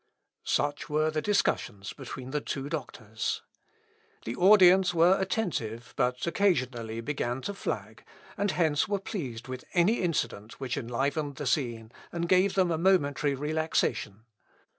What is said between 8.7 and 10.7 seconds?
were pleased with any incident